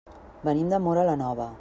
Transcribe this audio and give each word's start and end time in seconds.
Venim 0.49 0.71
de 0.73 0.81
Móra 0.87 1.07
la 1.11 1.19
Nova. 1.25 1.49